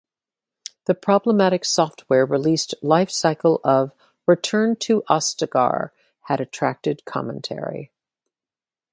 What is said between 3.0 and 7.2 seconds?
cycle of "Return to Ostagar" had attracted